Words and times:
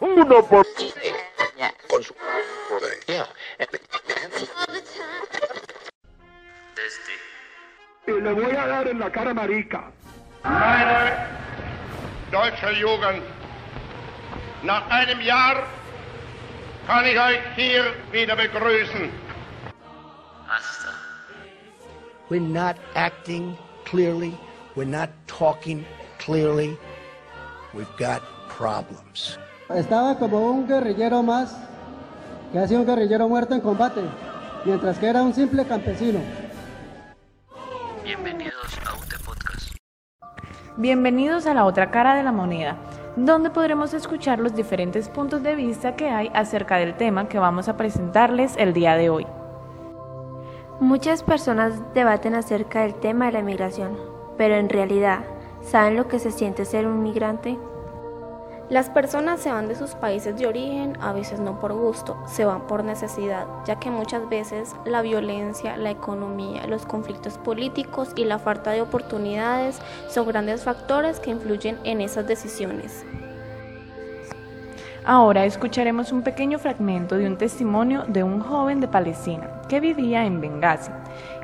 Uno 0.00 0.42
por... 0.46 0.66
Y 8.06 8.10
le 8.20 8.32
voy 8.32 8.56
a 8.56 8.66
dar 8.66 8.88
en 8.88 8.98
la 8.98 9.10
cara 9.10 9.34
marica. 9.34 9.90
Meine 10.44 11.26
deutsche 12.30 12.72
Jugend, 12.80 13.22
nach 14.62 14.88
einem 14.88 15.20
Jahr 15.20 15.66
kann 16.86 17.04
ich 17.04 17.18
euch 17.18 17.40
hier 17.54 17.94
wieder 18.12 18.36
begrüßen. 18.36 19.12
We're 22.30 22.40
not 22.40 22.76
acting 22.94 23.56
clearly. 23.84 24.36
We're 24.74 24.84
not 24.84 25.10
talking 25.26 25.84
clearly. 26.18 26.78
We've 27.74 27.96
got 27.98 28.22
problems. 28.48 29.38
Estaba 29.74 30.18
como 30.18 30.50
un 30.50 30.66
guerrillero 30.66 31.22
más, 31.22 31.54
que 32.52 32.58
ha 32.58 32.66
sido 32.66 32.80
un 32.80 32.86
guerrillero 32.86 33.28
muerto 33.28 33.54
en 33.54 33.60
combate, 33.60 34.00
mientras 34.64 34.98
que 34.98 35.06
era 35.06 35.22
un 35.22 35.34
simple 35.34 35.66
campesino. 35.66 36.20
Bienvenidos 38.02 38.78
a 38.86 38.94
UT 38.94 39.22
Podcast. 39.22 39.76
Bienvenidos 40.78 41.46
a 41.46 41.52
la 41.52 41.66
otra 41.66 41.90
cara 41.90 42.14
de 42.14 42.22
la 42.22 42.32
moneda, 42.32 42.78
donde 43.16 43.50
podremos 43.50 43.92
escuchar 43.92 44.38
los 44.38 44.54
diferentes 44.54 45.10
puntos 45.10 45.42
de 45.42 45.54
vista 45.54 45.96
que 45.96 46.08
hay 46.08 46.30
acerca 46.32 46.78
del 46.78 46.96
tema 46.96 47.28
que 47.28 47.38
vamos 47.38 47.68
a 47.68 47.76
presentarles 47.76 48.56
el 48.56 48.72
día 48.72 48.96
de 48.96 49.10
hoy. 49.10 49.26
Muchas 50.80 51.22
personas 51.22 51.74
debaten 51.92 52.34
acerca 52.34 52.80
del 52.80 52.94
tema 52.94 53.26
de 53.26 53.32
la 53.32 53.42
migración, 53.42 53.98
pero 54.38 54.54
en 54.54 54.70
realidad, 54.70 55.26
¿saben 55.60 55.96
lo 55.96 56.08
que 56.08 56.18
se 56.18 56.30
siente 56.30 56.64
ser 56.64 56.86
un 56.86 57.02
migrante? 57.02 57.58
Las 58.70 58.90
personas 58.90 59.40
se 59.40 59.50
van 59.50 59.66
de 59.66 59.74
sus 59.74 59.92
países 59.92 60.36
de 60.36 60.46
origen, 60.46 60.98
a 61.00 61.14
veces 61.14 61.40
no 61.40 61.58
por 61.58 61.72
gusto, 61.72 62.18
se 62.26 62.44
van 62.44 62.66
por 62.66 62.84
necesidad, 62.84 63.46
ya 63.64 63.80
que 63.80 63.90
muchas 63.90 64.28
veces 64.28 64.76
la 64.84 65.00
violencia, 65.00 65.78
la 65.78 65.90
economía, 65.90 66.66
los 66.66 66.84
conflictos 66.84 67.38
políticos 67.38 68.10
y 68.14 68.26
la 68.26 68.38
falta 68.38 68.72
de 68.72 68.82
oportunidades 68.82 69.80
son 70.10 70.28
grandes 70.28 70.64
factores 70.64 71.18
que 71.18 71.30
influyen 71.30 71.78
en 71.84 72.02
esas 72.02 72.26
decisiones. 72.26 73.06
Ahora 75.02 75.46
escucharemos 75.46 76.12
un 76.12 76.20
pequeño 76.20 76.58
fragmento 76.58 77.16
de 77.16 77.26
un 77.26 77.38
testimonio 77.38 78.04
de 78.06 78.22
un 78.22 78.40
joven 78.40 78.80
de 78.80 78.88
Palestina 78.88 79.48
que 79.70 79.80
vivía 79.80 80.26
en 80.26 80.42
Benghazi 80.42 80.90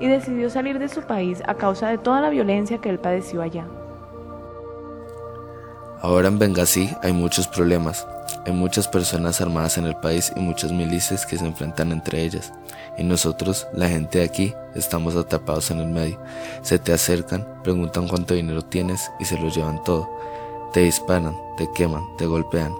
y 0.00 0.08
decidió 0.08 0.50
salir 0.50 0.80
de 0.80 0.88
su 0.88 1.02
país 1.02 1.40
a 1.46 1.54
causa 1.54 1.88
de 1.88 1.98
toda 1.98 2.20
la 2.20 2.30
violencia 2.30 2.78
que 2.78 2.90
él 2.90 2.98
padeció 2.98 3.42
allá. 3.42 3.64
Ahora 6.02 6.26
en 6.26 6.38
Benghazi 6.40 6.90
hay 7.00 7.12
muchos 7.12 7.46
problemas. 7.46 8.04
Hay 8.44 8.52
muchas 8.52 8.88
personas 8.88 9.40
armadas 9.40 9.78
en 9.78 9.86
el 9.86 9.94
país 9.94 10.32
y 10.34 10.40
muchas 10.40 10.72
milicias 10.72 11.24
que 11.24 11.38
se 11.38 11.46
enfrentan 11.46 11.92
entre 11.92 12.24
ellas. 12.24 12.52
Y 12.98 13.04
nosotros, 13.04 13.68
la 13.72 13.88
gente 13.88 14.18
de 14.18 14.24
aquí, 14.24 14.52
estamos 14.74 15.14
atrapados 15.14 15.70
en 15.70 15.78
el 15.78 15.86
medio. 15.86 16.18
Se 16.62 16.80
te 16.80 16.92
acercan, 16.92 17.46
preguntan 17.62 18.08
cuánto 18.08 18.34
dinero 18.34 18.62
tienes 18.62 19.12
y 19.20 19.26
se 19.26 19.38
lo 19.38 19.48
llevan 19.48 19.84
todo. 19.84 20.10
Te 20.72 20.80
disparan, 20.80 21.36
te 21.56 21.70
queman, 21.70 22.04
te 22.18 22.26
golpean. 22.26 22.74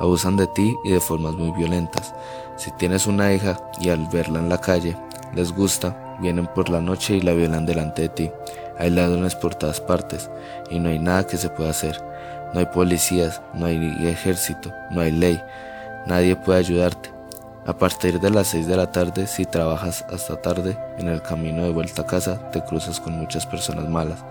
Abusan 0.00 0.38
de 0.38 0.46
ti 0.46 0.74
y 0.84 0.92
de 0.92 1.00
formas 1.00 1.34
muy 1.34 1.50
violentas. 1.50 2.14
Si 2.56 2.70
tienes 2.70 3.06
una 3.06 3.30
hija 3.34 3.60
y 3.78 3.90
al 3.90 4.06
verla 4.06 4.38
en 4.38 4.48
la 4.48 4.62
calle 4.62 4.96
les 5.34 5.52
gusta, 5.52 6.16
vienen 6.18 6.46
por 6.46 6.70
la 6.70 6.80
noche 6.80 7.16
y 7.16 7.20
la 7.20 7.34
violan 7.34 7.66
delante 7.66 8.02
de 8.02 8.08
ti. 8.08 8.30
Hay 8.78 8.90
ladrones 8.90 9.34
por 9.34 9.54
todas 9.54 9.80
partes 9.80 10.30
y 10.70 10.78
no 10.78 10.88
hay 10.88 10.98
nada 10.98 11.26
que 11.26 11.36
se 11.36 11.48
pueda 11.48 11.70
hacer. 11.70 12.00
No 12.52 12.60
hay 12.60 12.66
policías, 12.66 13.40
no 13.52 13.66
hay 13.66 14.06
ejército, 14.06 14.72
no 14.90 15.00
hay 15.00 15.10
ley. 15.10 15.42
Nadie 16.06 16.36
puede 16.36 16.60
ayudarte. 16.60 17.10
A 17.66 17.72
partir 17.72 18.20
de 18.20 18.30
las 18.30 18.48
6 18.48 18.66
de 18.66 18.76
la 18.76 18.92
tarde, 18.92 19.26
si 19.26 19.46
trabajas 19.46 20.04
hasta 20.10 20.36
tarde, 20.40 20.76
en 20.98 21.08
el 21.08 21.22
camino 21.22 21.62
de 21.62 21.72
vuelta 21.72 22.02
a 22.02 22.06
casa 22.06 22.50
te 22.50 22.62
cruzas 22.62 23.00
con 23.00 23.14
muchas 23.14 23.46
personas 23.46 23.88
malas. 23.88 24.22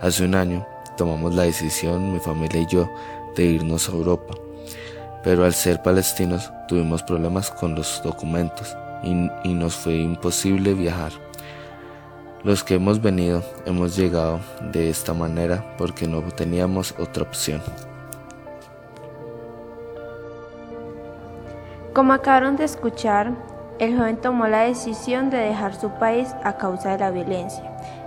Hace 0.00 0.24
un 0.24 0.34
año 0.34 0.66
tomamos 0.96 1.34
la 1.34 1.42
decisión, 1.42 2.12
mi 2.12 2.18
familia 2.18 2.62
y 2.62 2.66
yo, 2.66 2.88
de 3.36 3.44
irnos 3.44 3.88
a 3.88 3.92
Europa. 3.92 4.34
Pero 5.22 5.44
al 5.44 5.52
ser 5.52 5.82
palestinos 5.82 6.50
tuvimos 6.66 7.02
problemas 7.02 7.50
con 7.50 7.74
los 7.74 8.00
documentos 8.02 8.74
y, 9.02 9.10
y 9.44 9.54
nos 9.54 9.74
fue 9.74 9.96
imposible 9.96 10.74
viajar. 10.74 11.12
Los 12.44 12.64
que 12.64 12.74
hemos 12.74 13.00
venido 13.00 13.40
hemos 13.66 13.94
llegado 13.94 14.40
de 14.72 14.90
esta 14.90 15.14
manera 15.14 15.76
porque 15.78 16.08
no 16.08 16.22
teníamos 16.22 16.92
otra 16.98 17.22
opción. 17.22 17.62
Como 21.94 22.12
acabaron 22.12 22.56
de 22.56 22.64
escuchar, 22.64 23.32
el 23.78 23.96
joven 23.96 24.16
tomó 24.16 24.48
la 24.48 24.62
decisión 24.62 25.30
de 25.30 25.36
dejar 25.36 25.76
su 25.76 25.90
país 25.90 26.34
a 26.42 26.56
causa 26.56 26.90
de 26.90 26.98
la 26.98 27.12
violencia. 27.12 27.62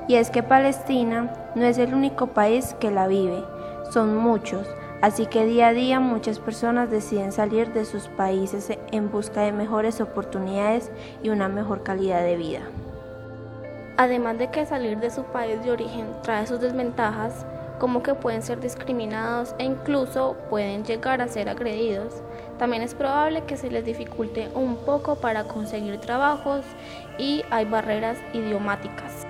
Y 0.09 0.15
es 0.15 0.29
que 0.29 0.43
Palestina 0.43 1.33
no 1.55 1.63
es 1.63 1.77
el 1.77 1.93
único 1.93 2.27
país 2.27 2.75
que 2.77 2.91
la 2.91 3.07
vive, 3.07 3.41
son 3.91 4.17
muchos, 4.17 4.67
así 5.01 5.27
que 5.27 5.45
día 5.45 5.67
a 5.67 5.73
día 5.73 6.01
muchas 6.01 6.39
personas 6.39 6.91
deciden 6.91 7.31
salir 7.31 7.71
de 7.71 7.85
sus 7.85 8.09
países 8.09 8.69
en 8.91 9.09
busca 9.09 9.41
de 9.41 9.53
mejores 9.53 10.01
oportunidades 10.01 10.91
y 11.23 11.29
una 11.29 11.47
mejor 11.47 11.83
calidad 11.83 12.21
de 12.21 12.35
vida. 12.35 12.63
Además 13.97 14.37
de 14.37 14.49
que 14.49 14.65
salir 14.65 14.99
de 14.99 15.09
su 15.09 15.23
país 15.23 15.63
de 15.63 15.71
origen 15.71 16.07
trae 16.21 16.45
sus 16.45 16.59
desventajas, 16.59 17.45
como 17.79 18.03
que 18.03 18.13
pueden 18.13 18.41
ser 18.41 18.59
discriminados 18.59 19.55
e 19.57 19.63
incluso 19.63 20.35
pueden 20.49 20.83
llegar 20.83 21.21
a 21.21 21.27
ser 21.27 21.49
agredidos. 21.49 22.21
También 22.57 22.81
es 22.81 22.93
probable 22.93 23.43
que 23.45 23.57
se 23.57 23.69
les 23.69 23.85
dificulte 23.85 24.49
un 24.53 24.77
poco 24.77 25.15
para 25.15 25.45
conseguir 25.45 25.97
trabajos 25.99 26.65
y 27.17 27.43
hay 27.51 27.65
barreras 27.65 28.17
idiomáticas. 28.33 29.25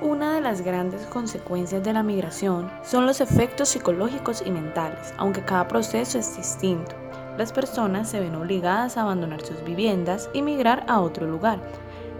Una 0.00 0.34
de 0.34 0.40
las 0.40 0.60
grandes 0.60 1.06
consecuencias 1.06 1.82
de 1.82 1.92
la 1.92 2.04
migración 2.04 2.70
son 2.84 3.04
los 3.04 3.20
efectos 3.20 3.68
psicológicos 3.68 4.44
y 4.46 4.50
mentales, 4.50 5.12
aunque 5.16 5.44
cada 5.44 5.66
proceso 5.66 6.18
es 6.18 6.36
distinto. 6.36 6.94
Las 7.36 7.52
personas 7.52 8.08
se 8.08 8.20
ven 8.20 8.36
obligadas 8.36 8.96
a 8.96 9.02
abandonar 9.02 9.40
sus 9.42 9.62
viviendas 9.64 10.30
y 10.32 10.42
migrar 10.42 10.84
a 10.88 11.00
otro 11.00 11.26
lugar. 11.26 11.58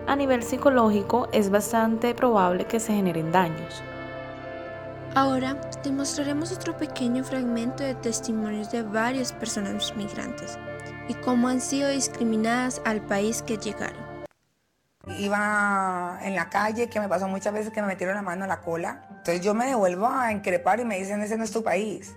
A 0.09 0.17
nivel 0.17 0.43
psicológico 0.43 1.29
es 1.33 1.51
bastante 1.51 2.15
probable 2.15 2.65
que 2.65 2.81
se 2.81 2.95
generen 2.95 3.31
daños. 3.31 3.83
Ahora 5.15 5.61
te 5.83 5.93
mostraremos 5.93 6.51
otro 6.51 6.75
pequeño 6.79 7.23
fragmento 7.23 7.85
de 7.85 7.95
testimonios 7.95 8.73
de 8.73 8.85
varias 8.85 9.35
personas 9.35 9.95
migrantes 9.97 10.59
y 11.09 11.15
cómo 11.15 11.49
han 11.49 11.61
sido 11.61 11.91
discriminadas 11.91 12.81
al 12.87 13.03
país 13.03 13.43
que 13.43 13.59
llegaron. 13.59 14.03
Iba 15.19 16.19
en 16.23 16.35
la 16.35 16.49
calle, 16.49 16.89
que 16.89 17.01
me 17.01 17.09
pasó 17.09 17.29
muchas 17.29 17.53
veces 17.53 17.71
que 17.71 17.83
me 17.83 17.89
metieron 17.89 18.17
la 18.17 18.23
mano 18.23 18.47
a 18.47 18.49
la 18.49 18.63
cola. 18.63 19.05
Entonces 19.11 19.43
yo 19.43 19.53
me 19.53 19.67
devuelvo 19.67 20.07
a 20.07 20.33
increpar 20.33 20.81
y 20.81 20.87
me 20.87 20.99
dicen, 20.99 21.21
ese 21.21 21.37
no 21.37 21.45
es 21.45 21.53
tu 21.53 21.63
país. 21.63 22.17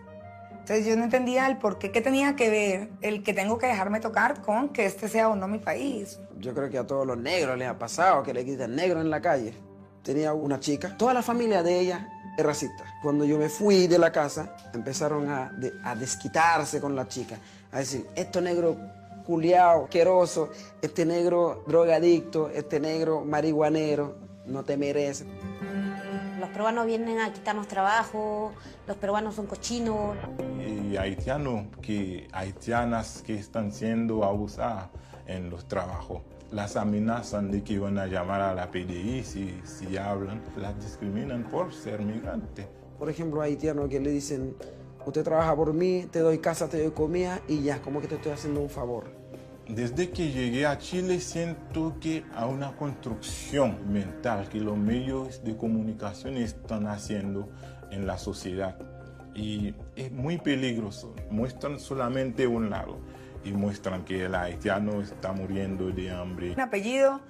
Entonces 0.61 0.85
yo 0.85 0.95
no 0.95 1.03
entendía 1.03 1.47
el 1.47 1.57
por 1.57 1.79
qué, 1.79 1.89
tenía 1.89 2.35
que 2.35 2.49
ver 2.51 2.89
el 3.01 3.23
que 3.23 3.33
tengo 3.33 3.57
que 3.57 3.65
dejarme 3.65 3.99
tocar 3.99 4.41
con 4.41 4.69
que 4.69 4.85
este 4.85 5.09
sea 5.09 5.27
o 5.27 5.35
no 5.35 5.47
mi 5.47 5.57
país. 5.57 6.19
Yo 6.39 6.53
creo 6.53 6.69
que 6.69 6.77
a 6.77 6.85
todos 6.85 7.05
los 7.05 7.17
negros 7.17 7.57
les 7.57 7.67
ha 7.67 7.79
pasado 7.79 8.21
que 8.21 8.31
le 8.31 8.45
quitan 8.45 8.75
negro 8.75 9.01
en 9.01 9.09
la 9.09 9.19
calle. 9.21 9.55
Tenía 10.03 10.33
una 10.33 10.59
chica, 10.59 10.95
toda 10.95 11.15
la 11.15 11.23
familia 11.23 11.63
de 11.63 11.79
ella 11.79 12.07
es 12.37 12.45
racista. 12.45 12.83
Cuando 13.01 13.25
yo 13.25 13.39
me 13.39 13.49
fui 13.49 13.87
de 13.87 13.97
la 13.97 14.11
casa, 14.11 14.55
empezaron 14.71 15.29
a, 15.29 15.51
de, 15.57 15.73
a 15.83 15.95
desquitarse 15.95 16.79
con 16.79 16.95
la 16.95 17.07
chica, 17.07 17.37
a 17.71 17.79
decir, 17.79 18.05
esto 18.15 18.39
negro 18.39 18.77
culiao, 19.25 19.85
asqueroso, 19.85 20.51
este 20.79 21.05
negro 21.05 21.63
drogadicto, 21.67 22.49
este 22.49 22.79
negro 22.79 23.25
marihuanero, 23.25 24.15
no 24.45 24.63
te 24.63 24.77
merece. 24.77 25.25
Los 26.61 26.67
peruanos 26.67 26.85
vienen 26.85 27.19
a 27.19 27.33
quitarnos 27.33 27.67
trabajo, 27.67 28.51
los 28.85 28.95
peruanos 28.95 29.33
son 29.33 29.47
cochinos. 29.47 30.15
Y 30.59 30.95
haitianos, 30.95 31.65
que, 31.81 32.27
haitianas 32.31 33.23
que 33.25 33.33
están 33.33 33.71
siendo 33.71 34.23
abusadas 34.23 34.89
en 35.25 35.49
los 35.49 35.67
trabajos. 35.67 36.21
Las 36.51 36.75
amenazan 36.75 37.49
de 37.49 37.63
que 37.63 37.79
van 37.79 37.97
a 37.97 38.05
llamar 38.05 38.41
a 38.41 38.53
la 38.53 38.69
PDI 38.69 39.23
si, 39.23 39.59
si 39.63 39.97
hablan. 39.97 40.39
Las 40.55 40.79
discriminan 40.79 41.45
por 41.45 41.73
ser 41.73 41.99
migrantes. 42.01 42.67
Por 42.99 43.09
ejemplo, 43.09 43.41
haitianos 43.41 43.89
que 43.89 43.99
le 43.99 44.11
dicen, 44.11 44.55
usted 45.03 45.23
trabaja 45.23 45.55
por 45.55 45.73
mí, 45.73 46.07
te 46.11 46.19
doy 46.19 46.37
casa, 46.37 46.69
te 46.69 46.79
doy 46.83 46.91
comida 46.91 47.41
y 47.47 47.63
ya, 47.63 47.81
como 47.81 48.01
que 48.01 48.07
te 48.07 48.17
estoy 48.17 48.33
haciendo 48.33 48.61
un 48.61 48.69
favor. 48.69 49.20
Desde 49.75 50.09
que 50.09 50.31
llegué 50.31 50.65
a 50.65 50.77
Chile 50.77 51.21
siento 51.21 51.95
que 52.01 52.25
hay 52.35 52.49
una 52.49 52.75
construcción 52.75 53.77
mental 53.89 54.49
que 54.49 54.59
los 54.59 54.77
medios 54.77 55.41
de 55.45 55.55
comunicación 55.55 56.35
están 56.35 56.87
haciendo 56.87 57.49
en 57.89 58.05
la 58.05 58.17
sociedad. 58.17 58.77
Y 59.33 59.73
es 59.95 60.11
muy 60.11 60.39
peligroso. 60.39 61.15
Muestran 61.29 61.79
solamente 61.79 62.47
un 62.47 62.69
lado 62.69 62.99
y 63.45 63.53
muestran 63.53 64.03
que 64.03 64.25
el 64.25 64.35
haitiano 64.35 65.01
está 65.01 65.31
muriendo 65.31 65.89
de 65.89 66.11
hambre. 66.11 66.51
Un 66.51 66.59
apellido 66.59 67.21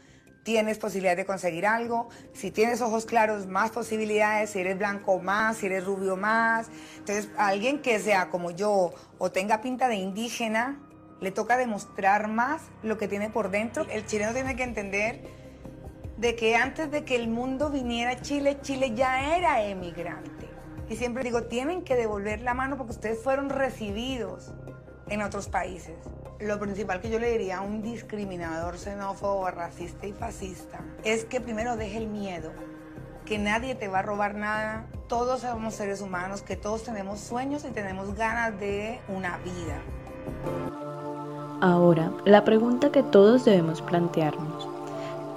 tienes 0.42 0.80
posibilidad 0.80 1.16
de 1.16 1.28
conseguir 1.28 1.68
algo. 1.68 2.10
Si 2.34 2.50
tienes 2.50 2.82
ojos 2.82 3.06
claros, 3.06 3.46
más 3.46 3.70
posibilidades. 3.70 4.50
Si 4.50 4.60
eres 4.60 4.80
blanco, 4.80 5.20
más. 5.20 5.58
Si 5.58 5.68
eres 5.68 5.86
rubio, 5.86 6.18
más. 6.18 6.72
Entonces, 6.98 7.30
alguien 7.38 7.84
que 7.84 8.00
sea 8.00 8.32
como 8.32 8.50
yo 8.50 8.96
o 9.20 9.32
tenga 9.32 9.62
pinta 9.62 9.88
de 9.88 9.98
indígena, 9.98 10.80
le 11.22 11.32
toca 11.32 11.56
demostrar 11.56 12.28
más 12.28 12.64
lo 12.84 12.98
que 12.98 13.08
tiene 13.08 13.30
por 13.30 13.52
dentro. 13.52 13.86
El 13.90 14.06
chileno 14.06 14.34
tiene 14.34 14.56
que 14.56 14.64
entender 14.64 15.22
de 16.18 16.36
que 16.36 16.56
antes 16.56 16.92
de 16.92 17.06
que 17.06 17.16
el 17.16 17.30
mundo 17.30 17.70
viniera 17.70 18.12
a 18.12 18.22
Chile, 18.22 18.58
Chile 18.62 18.94
ya 18.94 19.38
era 19.38 19.64
emigrante. 19.64 20.50
Y 20.90 20.98
siempre 20.98 21.24
digo, 21.24 21.44
tienen 21.44 21.84
que 21.84 21.96
devolver 21.96 22.42
la 22.42 22.54
mano 22.54 22.76
porque 22.76 22.92
ustedes 22.92 23.24
fueron 23.24 23.50
recibidos 23.50 24.52
en 25.08 25.22
otros 25.22 25.48
países. 25.48 25.96
Lo 26.40 26.60
principal 26.60 27.02
que 27.02 27.10
yo 27.10 27.20
le 27.20 27.32
diría 27.32 27.60
a 27.60 27.62
un 27.62 27.82
discriminador 27.82 28.78
xenófobo, 28.78 29.50
racista 29.52 30.08
y 30.08 30.14
fascista 30.14 30.80
es 31.04 31.24
que 31.26 31.40
primero 31.40 31.78
deje 31.78 31.98
el 31.98 32.08
miedo, 32.08 32.52
que 33.26 33.38
nadie 33.38 33.76
te 33.76 33.88
va 33.88 34.00
a 34.00 34.02
robar 34.02 34.34
nada, 34.34 34.88
todos 35.08 35.42
somos 35.42 35.76
seres 35.76 36.02
humanos, 36.02 36.42
que 36.42 36.56
todos 36.56 36.84
tenemos 36.84 37.20
sueños 37.20 37.64
y 37.64 37.72
tenemos 37.72 38.16
ganas 38.16 38.60
de 38.60 39.00
una 39.08 39.38
vida. 39.38 40.91
Ahora, 41.62 42.12
la 42.26 42.44
pregunta 42.44 42.92
que 42.92 43.04
todos 43.04 43.46
debemos 43.46 43.84
plantearnos. 43.84 44.68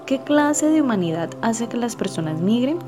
¿Qué 0.07 0.21
clase 0.21 0.71
de 0.71 0.81
humanidad 0.81 1.29
hace 1.43 1.69
que 1.69 1.77
las 1.77 1.97
personas 1.97 2.41
migren? 2.41 2.79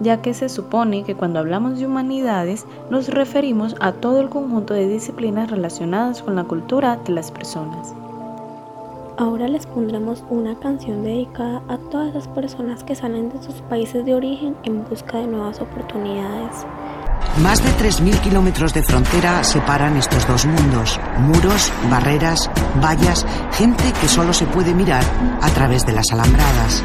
Ya 0.00 0.22
que 0.22 0.32
se 0.32 0.48
supone 0.48 1.04
que 1.04 1.14
cuando 1.14 1.38
hablamos 1.38 1.78
de 1.78 1.84
humanidades 1.84 2.64
nos 2.88 3.08
referimos 3.08 3.76
a 3.80 3.92
todo 3.92 4.20
el 4.20 4.30
conjunto 4.30 4.72
de 4.72 4.88
disciplinas 4.88 5.50
relacionadas 5.50 6.22
con 6.22 6.36
la 6.36 6.44
cultura 6.44 6.96
de 7.04 7.12
las 7.12 7.30
personas. 7.30 7.92
Ahora 9.18 9.48
les 9.48 9.66
pondremos 9.66 10.24
una 10.30 10.58
canción 10.58 11.02
dedicada 11.02 11.60
a 11.68 11.76
todas 11.90 12.14
las 12.14 12.26
personas 12.28 12.84
que 12.84 12.94
salen 12.94 13.28
de 13.28 13.42
sus 13.42 13.56
países 13.68 14.06
de 14.06 14.14
origen 14.14 14.56
en 14.62 14.88
busca 14.88 15.18
de 15.18 15.26
nuevas 15.26 15.60
oportunidades. 15.60 16.64
Más 17.42 17.62
de 17.62 17.70
3.000 17.70 18.20
kilómetros 18.20 18.74
de 18.74 18.82
frontera 18.82 19.44
separan 19.44 19.96
estos 19.96 20.26
dos 20.26 20.46
mundos. 20.46 20.98
Muros, 21.18 21.72
barreras, 21.90 22.50
vallas, 22.82 23.26
gente 23.52 23.92
que 24.00 24.08
solo 24.08 24.32
se 24.32 24.46
puede 24.46 24.74
mirar 24.74 25.04
a 25.40 25.48
través 25.50 25.86
de 25.86 25.92
las 25.92 26.10
alambradas. 26.12 26.82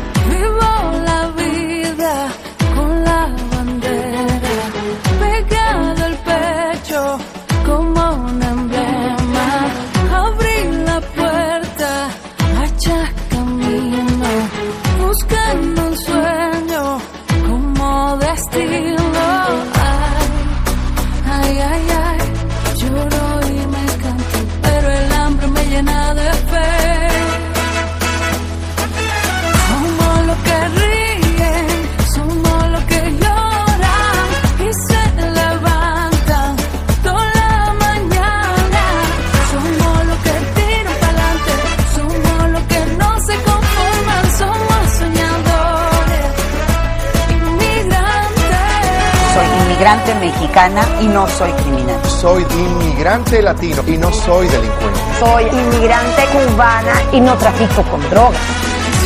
Inmigrante 49.74 50.16
mexicana 50.16 50.86
y 51.02 51.08
no 51.08 51.28
soy 51.28 51.52
criminal. 51.52 52.00
Soy 52.06 52.44
inmigrante 52.44 53.42
latino 53.42 53.82
y 53.88 53.98
no 53.98 54.12
soy 54.14 54.48
delincuente. 54.48 55.00
Soy 55.20 55.44
inmigrante 55.46 56.22
cubana 56.28 56.94
y 57.12 57.20
no 57.20 57.36
trafico 57.38 57.82
con 57.84 58.10
drogas. 58.10 58.40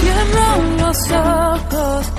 Cierro 0.02 0.64
los 0.78 1.12
ojos, 1.12 2.12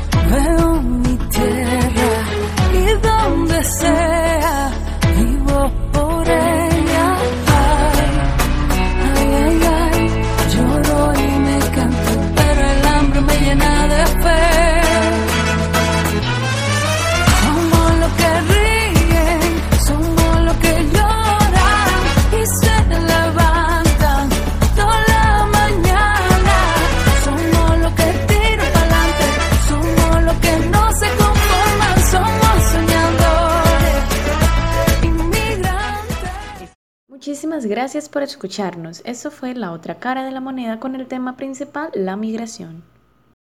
Muchísimas 37.38 37.66
gracias 37.66 38.08
por 38.08 38.24
escucharnos. 38.24 39.00
Eso 39.04 39.30
fue 39.30 39.54
la 39.54 39.70
otra 39.70 40.00
cara 40.00 40.24
de 40.24 40.32
la 40.32 40.40
moneda 40.40 40.80
con 40.80 40.96
el 40.96 41.06
tema 41.06 41.36
principal, 41.36 41.88
la 41.94 42.16
migración. 42.16 42.82